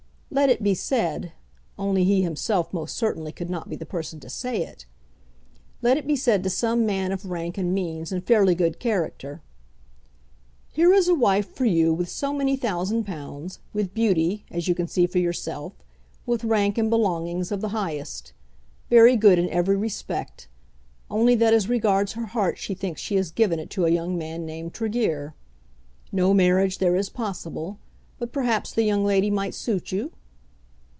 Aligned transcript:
Let 0.33 0.49
it 0.49 0.63
be 0.63 0.73
said, 0.73 1.33
only 1.77 2.05
he 2.05 2.21
himself 2.21 2.71
most 2.71 2.95
certainly 2.95 3.33
could 3.33 3.49
not 3.49 3.67
be 3.67 3.75
the 3.75 3.85
person 3.85 4.17
to 4.21 4.29
say 4.29 4.61
it, 4.63 4.85
let 5.81 5.97
it 5.97 6.07
be 6.07 6.15
said 6.15 6.41
to 6.43 6.49
some 6.49 6.85
man 6.85 7.11
of 7.11 7.25
rank 7.25 7.57
and 7.57 7.73
means 7.73 8.13
and 8.13 8.25
fairly 8.25 8.55
good 8.55 8.79
character: 8.79 9.41
"Here 10.71 10.93
is 10.93 11.09
a 11.09 11.13
wife 11.13 11.53
for 11.53 11.65
you 11.65 11.93
with 11.93 12.07
so 12.07 12.31
many 12.31 12.55
thousand 12.55 13.03
pounds, 13.03 13.59
with 13.73 13.93
beauty, 13.93 14.45
as 14.49 14.69
you 14.69 14.73
can 14.73 14.87
see 14.87 15.05
for 15.05 15.19
yourself, 15.19 15.73
with 16.25 16.45
rank 16.45 16.77
and 16.77 16.89
belongings 16.89 17.51
of 17.51 17.59
the 17.59 17.69
highest; 17.75 18.31
very 18.89 19.17
good 19.17 19.37
in 19.37 19.49
every 19.49 19.75
respect; 19.75 20.47
only 21.09 21.35
that 21.35 21.53
as 21.53 21.67
regards 21.67 22.13
her 22.13 22.27
heart 22.27 22.57
she 22.57 22.73
thinks 22.73 23.01
she 23.01 23.17
has 23.17 23.31
given 23.31 23.59
it 23.59 23.69
to 23.71 23.85
a 23.85 23.89
young 23.91 24.17
man 24.17 24.45
named 24.45 24.73
Tregear. 24.73 25.33
No 26.09 26.33
marriage 26.33 26.77
there 26.77 26.95
is 26.95 27.09
possible; 27.09 27.79
but 28.17 28.31
perhaps 28.31 28.71
the 28.71 28.83
young 28.83 29.03
lady 29.03 29.29
might 29.29 29.53
suit 29.53 29.91
you?" 29.91 30.13